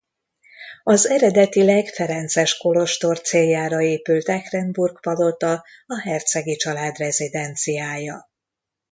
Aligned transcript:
Az 0.83 1.07
eredetileg 1.07 1.87
ferences 1.87 2.57
kolostor 2.57 3.19
céljára 3.21 3.81
épült 3.81 4.29
Ehrenburg-palota 4.29 5.65
a 5.85 5.99
hercegi 6.03 6.55
család 6.55 6.97
rezidenciája. 6.97 8.29